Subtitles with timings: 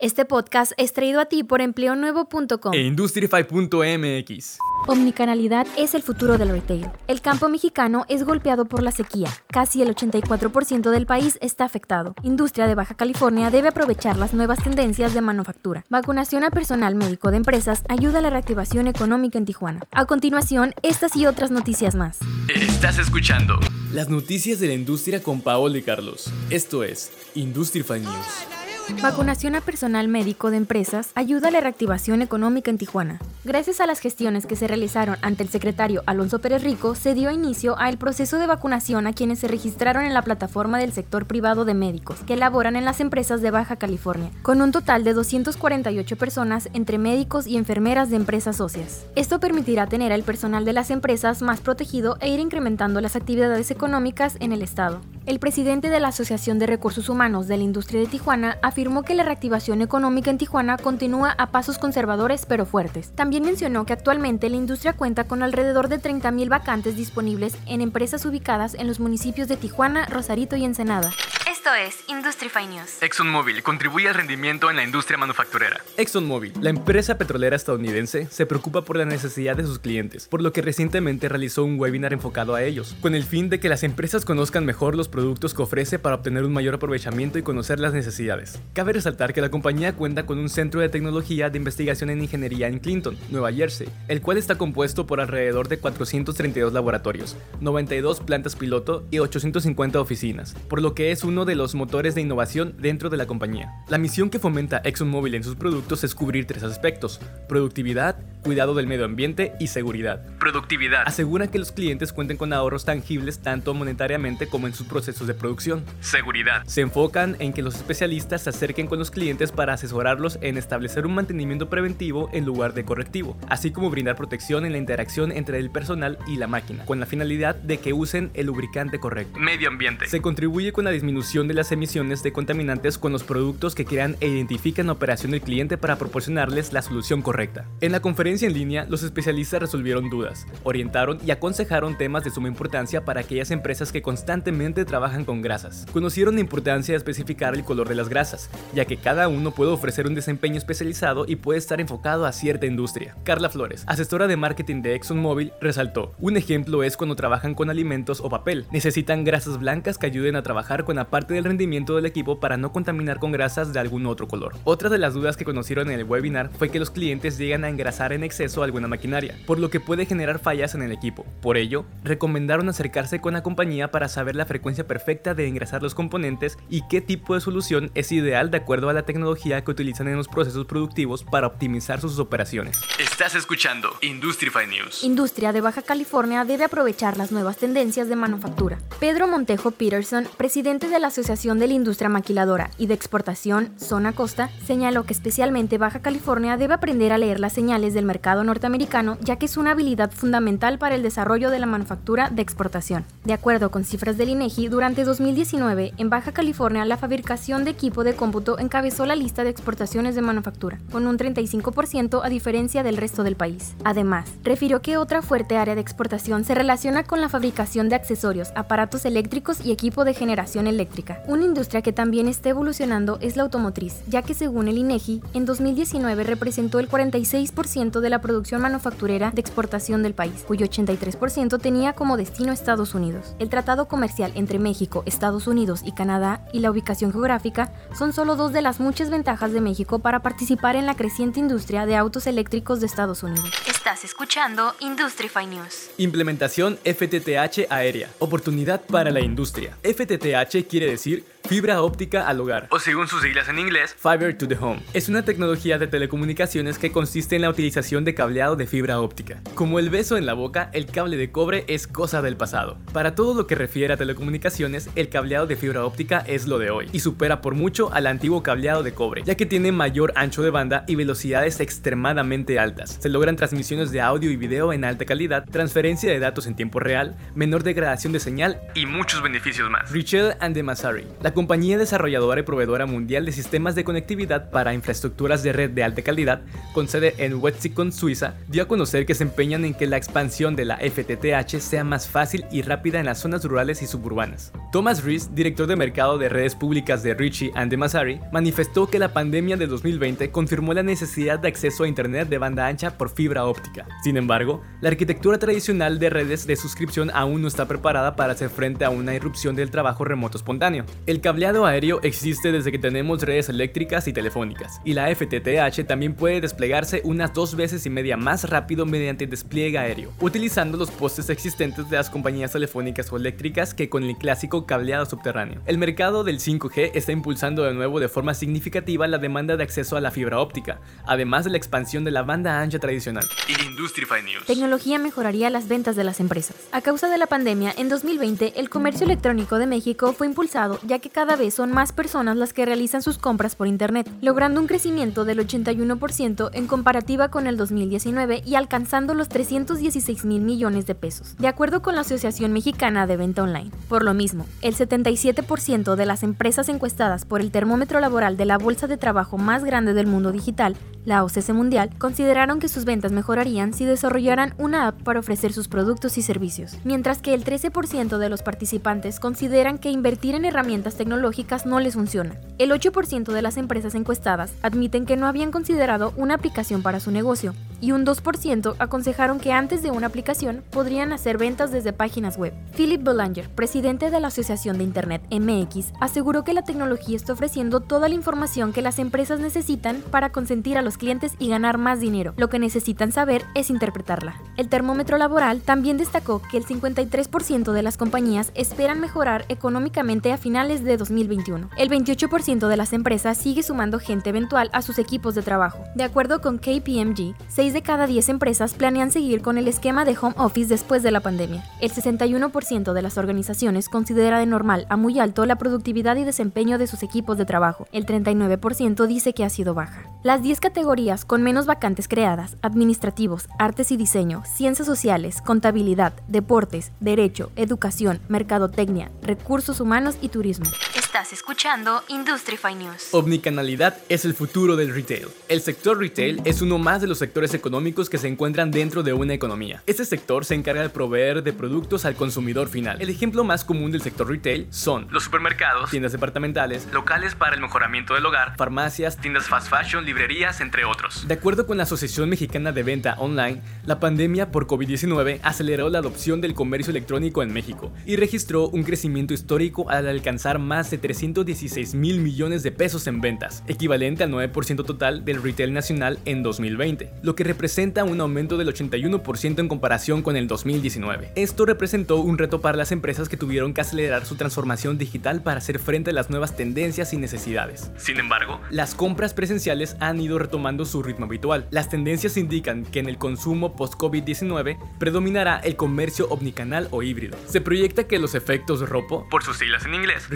[0.00, 4.58] Este podcast es traído a ti por empleonuevo.com e Industrify.mx.
[4.86, 6.88] Omnicanalidad es el futuro del retail.
[7.08, 9.28] El campo mexicano es golpeado por la sequía.
[9.48, 12.14] Casi el 84% del país está afectado.
[12.22, 15.84] Industria de Baja California debe aprovechar las nuevas tendencias de manufactura.
[15.90, 19.80] Vacunación a personal médico de empresas ayuda a la reactivación económica en Tijuana.
[19.90, 22.20] A continuación, estas y otras noticias más.
[22.54, 23.58] Estás escuchando
[23.92, 26.32] las noticias de la industria con Paola y Carlos.
[26.50, 28.57] Esto es Industrify News.
[28.96, 33.20] Vacunación a personal médico de empresas ayuda a la reactivación económica en Tijuana.
[33.44, 37.30] Gracias a las gestiones que se realizaron ante el secretario Alonso Pérez Rico, se dio
[37.30, 41.64] inicio al proceso de vacunación a quienes se registraron en la plataforma del sector privado
[41.64, 46.16] de médicos que laboran en las empresas de Baja California, con un total de 248
[46.16, 49.06] personas entre médicos y enfermeras de empresas socias.
[49.14, 53.70] Esto permitirá tener al personal de las empresas más protegido e ir incrementando las actividades
[53.70, 55.00] económicas en el Estado.
[55.28, 59.14] El presidente de la Asociación de Recursos Humanos de la Industria de Tijuana afirmó que
[59.14, 63.12] la reactivación económica en Tijuana continúa a pasos conservadores pero fuertes.
[63.14, 68.24] También mencionó que actualmente la industria cuenta con alrededor de 30.000 vacantes disponibles en empresas
[68.24, 71.10] ubicadas en los municipios de Tijuana, Rosarito y Ensenada.
[71.50, 73.02] Esto es Industrify News.
[73.02, 75.80] ExxonMobil contribuye al rendimiento en la industria manufacturera.
[75.96, 80.52] ExxonMobil, la empresa petrolera estadounidense, se preocupa por la necesidad de sus clientes, por lo
[80.52, 84.26] que recientemente realizó un webinar enfocado a ellos, con el fin de que las empresas
[84.26, 88.60] conozcan mejor los productos que ofrece para obtener un mayor aprovechamiento y conocer las necesidades.
[88.74, 92.68] Cabe resaltar que la compañía cuenta con un centro de tecnología de investigación en ingeniería
[92.68, 98.54] en Clinton, Nueva Jersey, el cual está compuesto por alrededor de 432 laboratorios, 92 plantas
[98.54, 103.10] piloto y 850 oficinas, por lo que es uno de los motores de innovación dentro
[103.10, 103.72] de la compañía.
[103.86, 108.88] La misión que fomenta ExxonMobil en sus productos es cubrir tres aspectos, productividad, cuidado del
[108.88, 110.26] medio ambiente y seguridad.
[110.40, 111.04] Productividad.
[111.06, 115.34] Asegura que los clientes cuenten con ahorros tangibles tanto monetariamente como en sus procesos de
[115.34, 115.84] producción.
[116.00, 116.64] Seguridad.
[116.66, 121.06] Se enfocan en que los especialistas se acerquen con los clientes para asesorarlos en establecer
[121.06, 125.60] un mantenimiento preventivo en lugar de correctivo, así como brindar protección en la interacción entre
[125.60, 129.38] el personal y la máquina, con la finalidad de que usen el lubricante correcto.
[129.38, 130.08] Medio ambiente.
[130.08, 134.16] Se contribuye con la disminución de las emisiones de contaminantes con los productos que crean
[134.20, 137.66] e identifican la operación del cliente para proporcionarles la solución correcta.
[137.82, 142.48] En la conferencia en línea, los especialistas resolvieron dudas, orientaron y aconsejaron temas de suma
[142.48, 145.84] importancia para aquellas empresas que constantemente trabajan con grasas.
[145.92, 149.70] Conocieron la importancia de especificar el color de las grasas, ya que cada uno puede
[149.70, 153.16] ofrecer un desempeño especializado y puede estar enfocado a cierta industria.
[153.24, 158.22] Carla Flores, asesora de marketing de ExxonMobil, resaltó, un ejemplo es cuando trabajan con alimentos
[158.22, 158.64] o papel.
[158.72, 162.72] Necesitan grasas blancas que ayuden a trabajar con la del rendimiento del equipo para no
[162.72, 164.54] contaminar con grasas de algún otro color.
[164.64, 167.68] Otra de las dudas que conocieron en el webinar fue que los clientes llegan a
[167.68, 171.24] engrasar en exceso alguna maquinaria, por lo que puede generar fallas en el equipo.
[171.40, 175.94] Por ello, recomendaron acercarse con la compañía para saber la frecuencia perfecta de engrasar los
[175.94, 180.08] componentes y qué tipo de solución es ideal de acuerdo a la tecnología que utilizan
[180.08, 182.80] en los procesos productivos para optimizar sus operaciones.
[182.98, 185.04] Estás escuchando Industrify News.
[185.04, 188.78] Industria de Baja California debe aprovechar las nuevas tendencias de manufactura.
[189.00, 194.12] Pedro Montejo Peterson, presidente de la Asociación de la Industria Maquiladora y de Exportación Zona
[194.12, 199.18] Costa, señaló que especialmente Baja California debe aprender a leer las señales del mercado norteamericano,
[199.20, 203.04] ya que es una habilidad fundamental para el desarrollo de la manufactura de exportación.
[203.24, 208.02] De acuerdo con cifras del INEGI, durante 2019, en Baja California, la fabricación de equipo
[208.02, 212.96] de cómputo encabezó la lista de exportaciones de manufactura, con un 35% a diferencia del
[212.96, 213.74] resto del país.
[213.84, 218.48] Además, refirió que otra fuerte área de exportación se relaciona con la fabricación de accesorios,
[218.56, 220.87] aparatos eléctricos y equipo de generación eléctrica.
[221.26, 225.44] Una industria que también está evolucionando es la automotriz, ya que según el INEGI, en
[225.44, 231.92] 2019 representó el 46% de la producción manufacturera de exportación del país, cuyo 83% tenía
[231.92, 233.34] como destino Estados Unidos.
[233.38, 238.36] El tratado comercial entre México, Estados Unidos y Canadá y la ubicación geográfica son solo
[238.36, 242.26] dos de las muchas ventajas de México para participar en la creciente industria de autos
[242.26, 243.50] eléctricos de Estados Unidos.
[243.88, 245.88] Estás escuchando Industrify News.
[245.96, 248.10] Implementación FTTH aérea.
[248.18, 249.78] Oportunidad para la industria.
[249.82, 252.66] FTTH quiere decir fibra óptica al hogar.
[252.70, 254.82] O según sus siglas en inglés, Fiber to the Home.
[254.92, 259.40] Es una tecnología de telecomunicaciones que consiste en la utilización de cableado de fibra óptica.
[259.54, 262.76] Como el beso en la boca, el cable de cobre es cosa del pasado.
[262.92, 266.68] Para todo lo que refiere a telecomunicaciones, el cableado de fibra óptica es lo de
[266.68, 270.42] hoy y supera por mucho al antiguo cableado de cobre, ya que tiene mayor ancho
[270.42, 272.98] de banda y velocidades extremadamente altas.
[273.00, 276.78] Se logran transmisiones de audio y video en alta calidad, transferencia de datos en tiempo
[276.78, 279.90] real, menor degradación de señal y muchos beneficios más.
[279.90, 281.06] Richel and de Masari.
[281.22, 285.84] La compañía desarrolladora y proveedora mundial de sistemas de conectividad para infraestructuras de red de
[285.84, 286.40] alta calidad,
[286.72, 290.56] con sede en Wetzikon, Suiza, dio a conocer que se empeñan en que la expansión
[290.56, 294.52] de la FTTH sea más fácil y rápida en las zonas rurales y suburbanas.
[294.72, 299.12] Thomas Rees, director de mercado de redes públicas de Richie and Masari, manifestó que la
[299.12, 303.44] pandemia de 2020 confirmó la necesidad de acceso a Internet de banda ancha por fibra
[303.44, 303.86] óptica.
[304.02, 308.50] Sin embargo, la arquitectura tradicional de redes de suscripción aún no está preparada para hacer
[308.50, 310.84] frente a una irrupción del trabajo remoto espontáneo.
[311.28, 316.40] Cableado aéreo existe desde que tenemos redes eléctricas y telefónicas, y la FTTH también puede
[316.40, 321.90] desplegarse unas dos veces y media más rápido mediante despliegue aéreo, utilizando los postes existentes
[321.90, 325.60] de las compañías telefónicas o eléctricas que con el clásico cableado subterráneo.
[325.66, 329.98] El mercado del 5G está impulsando de nuevo de forma significativa la demanda de acceso
[329.98, 333.26] a la fibra óptica, además de la expansión de la banda ancha tradicional.
[333.66, 334.46] Industrify News.
[334.46, 336.56] Tecnología mejoraría las ventas de las empresas.
[336.72, 341.00] A causa de la pandemia, en 2020 el comercio electrónico de México fue impulsado ya
[341.00, 344.68] que cada vez son más personas las que realizan sus compras por Internet, logrando un
[344.68, 350.94] crecimiento del 81% en comparativa con el 2019 y alcanzando los 316 mil millones de
[350.94, 353.72] pesos, de acuerdo con la Asociación Mexicana de Venta Online.
[353.88, 358.56] Por lo mismo, el 77% de las empresas encuestadas por el termómetro laboral de la
[358.56, 363.12] bolsa de trabajo más grande del mundo digital, la OCC Mundial, consideraron que sus ventas
[363.12, 368.18] mejorarían si desarrollaran una app para ofrecer sus productos y servicios, mientras que el 13%
[368.18, 372.36] de los participantes consideran que invertir en herramientas tecnológicas no les funciona.
[372.58, 377.10] El 8% de las empresas encuestadas admiten que no habían considerado una aplicación para su
[377.10, 382.36] negocio, y un 2% aconsejaron que antes de una aplicación podrían hacer ventas desde páginas
[382.36, 382.52] web.
[382.76, 387.80] Philip Belanger, presidente de la Asociación de Internet MX, aseguró que la tecnología está ofreciendo
[387.80, 392.00] toda la información que las empresas necesitan para consentir a los clientes y ganar más
[392.00, 392.34] dinero.
[392.36, 394.40] Lo que necesitan saber es interpretarla.
[394.56, 400.38] El termómetro laboral también destacó que el 53% de las compañías esperan mejorar económicamente a
[400.38, 401.70] finales de 2021.
[401.76, 405.84] El 28% de las empresas sigue sumando gente eventual a sus equipos de trabajo.
[405.94, 410.16] De acuerdo con KPMG, 6 de cada 10 empresas planean seguir con el esquema de
[410.20, 411.64] home office después de la pandemia.
[411.80, 416.78] El 61% de las organizaciones considera de normal a muy alto la productividad y desempeño
[416.78, 417.86] de sus equipos de trabajo.
[417.92, 420.02] El 39% dice que ha sido baja.
[420.22, 426.92] Las 10 categorías con menos vacantes creadas, administrativos, artes y diseño, ciencias sociales, contabilidad, deportes,
[427.00, 430.66] derecho, educación, mercadotecnia, recursos humanos y turismo.
[430.96, 433.08] Estás escuchando Industrify News.
[433.12, 435.28] Omnicanalidad es el futuro del retail.
[435.48, 439.12] El sector retail es uno más de los sectores económicos que se encuentran dentro de
[439.12, 439.82] una economía.
[439.86, 443.00] Este sector se encarga de proveer de productos al consumidor final.
[443.02, 447.60] El ejemplo más común del sector retail son los supermercados, tiendas departamentales, locales para el
[447.60, 451.26] mejoramiento del hogar, farmacias, tiendas fast fashion, librerías, entre otros.
[451.26, 455.98] De acuerdo con la Asociación Mexicana de Venta Online, la pandemia por COVID-19 aceleró la
[455.98, 460.98] adopción del comercio electrónico en México y registró un crecimiento histórico al alcanzar más de
[460.98, 466.42] 316 mil millones de pesos en ventas, equivalente al 9% total del retail nacional en
[466.42, 471.32] 2020, lo que representa un aumento del 81% en comparación con el 2019.
[471.36, 475.56] Esto representó un reto para las empresas que tuvieron que acelerar su transformación digital para
[475.56, 477.90] hacer frente a las nuevas tendencias y necesidades.
[477.96, 481.66] Sin embargo, las compras presenciales han ido retomando su ritmo habitual.
[481.70, 487.38] Las tendencias indican que en el consumo post-COVID-19 predominará el comercio omnicanal o híbrido.
[487.46, 490.28] Se proyecta que los efectos ROPO, por sus siglas en inglés,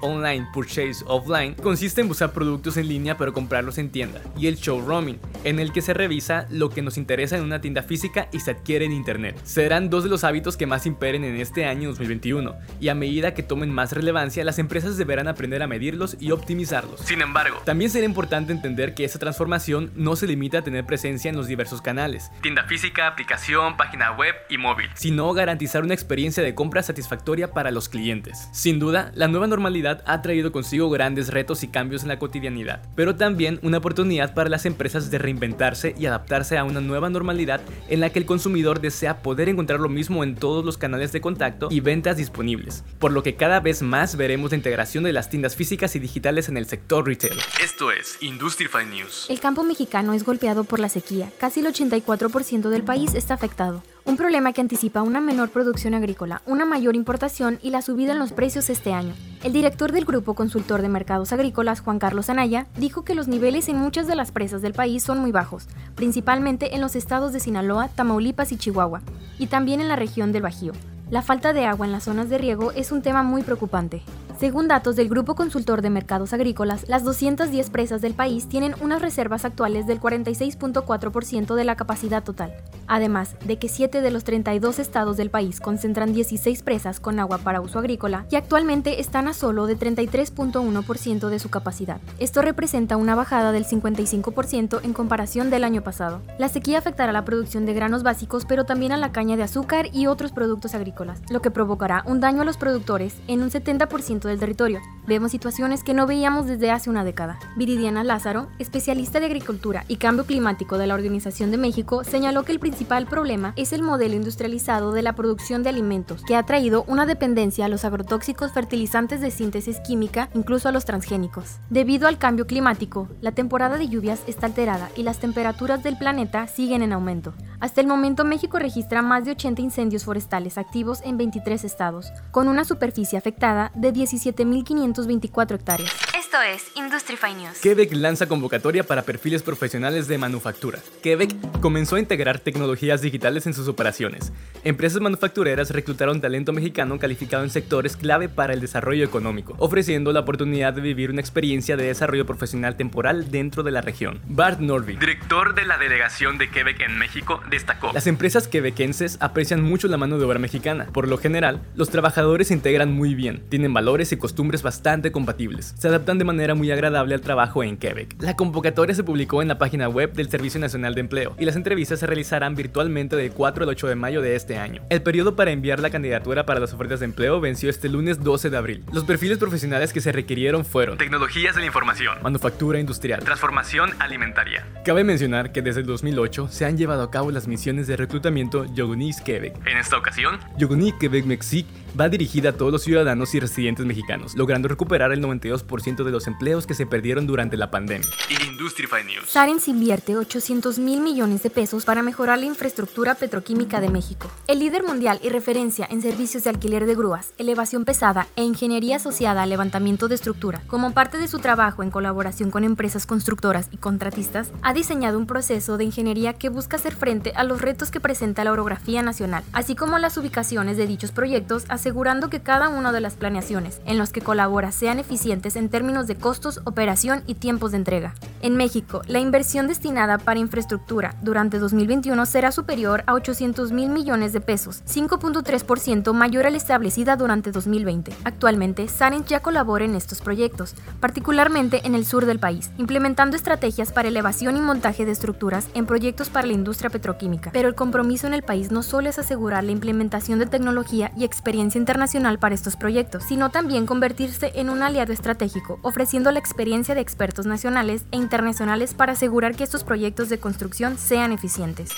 [0.00, 4.56] Online Purchase Offline, consiste en buscar productos en línea pero comprarlos en tienda, y el
[4.56, 8.28] show roaming, en el que se revisa lo que nos interesa en una tienda física
[8.32, 9.40] y se adquiere en internet.
[9.44, 13.34] Serán dos de los hábitos que más imperen en este año 2021, y a medida
[13.34, 17.00] que tomen más relevancia, las empresas deberán aprender a medirlos y optimizarlos.
[17.00, 21.28] Sin embargo, también será importante entender que esa transformación no se limita a tener presencia
[21.28, 26.42] en los diversos canales, tienda física, aplicación, página web y móvil, sino garantizar una experiencia
[26.42, 28.48] de compra satisfactoria para los clientes.
[28.52, 32.80] Sin duda, la nueva normalidad ha traído consigo grandes retos y cambios en la cotidianidad,
[32.94, 37.60] pero también una oportunidad para las empresas de reinventarse y adaptarse a una nueva normalidad
[37.90, 41.20] en la que el consumidor desea poder encontrar lo mismo en todos los canales de
[41.20, 45.28] contacto y ventas disponibles, por lo que cada vez más veremos la integración de las
[45.28, 47.38] tiendas físicas y digitales en el sector retail.
[47.62, 49.26] Esto es Industrify News.
[49.28, 51.30] El campo mexicano es golpeado por la sequía.
[51.38, 53.82] Casi el 84% del país está afectado.
[54.08, 58.18] Un problema que anticipa una menor producción agrícola, una mayor importación y la subida en
[58.18, 59.12] los precios este año.
[59.44, 63.68] El director del Grupo Consultor de Mercados Agrícolas, Juan Carlos Anaya, dijo que los niveles
[63.68, 67.40] en muchas de las presas del país son muy bajos, principalmente en los estados de
[67.40, 69.02] Sinaloa, Tamaulipas y Chihuahua,
[69.38, 70.72] y también en la región del Bajío.
[71.10, 74.00] La falta de agua en las zonas de riego es un tema muy preocupante.
[74.38, 79.02] Según datos del Grupo Consultor de Mercados Agrícolas, las 210 presas del país tienen unas
[79.02, 82.54] reservas actuales del 46.4% de la capacidad total.
[82.86, 87.38] Además de que 7 de los 32 estados del país concentran 16 presas con agua
[87.38, 92.00] para uso agrícola y actualmente están a solo de 33.1% de su capacidad.
[92.20, 96.22] Esto representa una bajada del 55% en comparación del año pasado.
[96.38, 99.88] La sequía afectará la producción de granos básicos, pero también a la caña de azúcar
[99.92, 104.27] y otros productos agrícolas, lo que provocará un daño a los productores en un 70%
[104.28, 104.80] del territorio.
[105.06, 107.38] Vemos situaciones que no veíamos desde hace una década.
[107.56, 112.52] Viridiana Lázaro, especialista de agricultura y cambio climático de la Organización de México, señaló que
[112.52, 116.84] el principal problema es el modelo industrializado de la producción de alimentos, que ha traído
[116.86, 121.56] una dependencia a los agrotóxicos fertilizantes de síntesis química, incluso a los transgénicos.
[121.70, 126.46] Debido al cambio climático, la temporada de lluvias está alterada y las temperaturas del planeta
[126.46, 127.32] siguen en aumento.
[127.60, 132.46] Hasta el momento México registra más de 80 incendios forestales activos en 23 estados, con
[132.46, 135.92] una superficie afectada de 17.524 hectáreas.
[136.18, 137.58] Esto es Industrify News.
[137.62, 140.78] Quebec lanza convocatoria para perfiles profesionales de manufactura.
[141.02, 144.32] Quebec comenzó a integrar tecnologías digitales en sus operaciones.
[144.64, 150.20] Empresas manufactureras reclutaron talento mexicano calificado en sectores clave para el desarrollo económico, ofreciendo la
[150.20, 154.20] oportunidad de vivir una experiencia de desarrollo profesional temporal dentro de la región.
[154.26, 157.92] Bart Norvig, director de la delegación de Quebec en México, destacó.
[157.94, 160.88] Las empresas quebequenses aprecian mucho la mano de obra mexicana.
[160.92, 165.74] Por lo general, los trabajadores se integran muy bien, tienen valores y costumbres bastante compatibles,
[165.78, 168.16] se adaptan de manera muy agradable al trabajo en Quebec.
[168.20, 171.56] La convocatoria se publicó en la página web del Servicio Nacional de Empleo y las
[171.56, 174.82] entrevistas se realizarán virtualmente del 4 al 8 de mayo de este año.
[174.90, 178.50] El periodo para enviar la candidatura para las ofertas de empleo venció este lunes 12
[178.50, 178.84] de abril.
[178.92, 184.66] Los perfiles profesionales que se requirieron fueron tecnologías de la información, manufactura industrial, transformación alimentaria.
[184.84, 188.64] Cabe mencionar que desde el 2008 se han llevado a cabo las misiones de reclutamiento
[188.74, 189.54] Yogunis Quebec.
[189.66, 194.34] En esta ocasión, Yogunis Quebec Mexique va dirigida a todos los ciudadanos y residentes mexicanos,
[194.36, 198.08] logrando recuperar el 92% de los empleos que se perdieron durante la pandemia.
[198.46, 199.28] Industrify News.
[199.28, 204.30] Sarens invierte 800 mil millones de pesos para mejorar la infraestructura petroquímica de México.
[204.46, 208.96] El líder mundial y referencia en servicios de alquiler de grúas, elevación pesada e ingeniería
[208.96, 213.68] asociada al levantamiento de estructura, como parte de su trabajo en colaboración con empresas constructoras
[213.70, 217.90] y contratistas, ha diseñado un proceso de ingeniería que busca hacer frente a los retos
[217.90, 222.68] que presenta la orografía nacional, así como las ubicaciones de dichos proyectos, asegurando que cada
[222.68, 227.22] una de las planeaciones en los que colabora sean eficientes en términos de costos, operación
[227.28, 228.14] y tiempos de entrega.
[228.42, 234.32] En México, la inversión destinada para infraestructura durante 2021 será superior a 800 mil millones
[234.32, 238.12] de pesos, 5.3% mayor a la establecida durante 2020.
[238.24, 243.92] Actualmente, Sarens ya colabora en estos proyectos, particularmente en el sur del país, implementando estrategias
[243.92, 247.50] para elevación y montaje de estructuras en proyectos para la industria petroquímica.
[247.52, 251.24] Pero el compromiso en el país no solo es asegurar la implementación de tecnología y
[251.24, 256.94] experiencia internacional para estos proyectos, sino también convertirse en un aliado estratégico, ofreciendo la experiencia
[256.94, 261.90] de expertos nacionales e internacionales para asegurar que estos proyectos de construcción sean eficientes.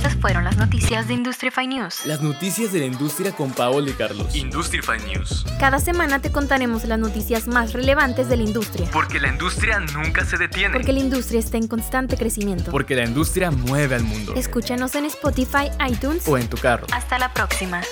[0.00, 2.06] Estas fueron las noticias de Industrify News.
[2.06, 4.34] Las noticias de la industria con Paolo y Carlos.
[4.34, 5.44] Industrify News.
[5.58, 8.88] Cada semana te contaremos las noticias más relevantes de la industria.
[8.92, 10.72] Porque la industria nunca se detiene.
[10.72, 12.70] Porque la industria está en constante crecimiento.
[12.70, 14.32] Porque la industria mueve al mundo.
[14.36, 16.86] Escúchanos en Spotify, iTunes o en tu carro.
[16.92, 17.82] Hasta la próxima.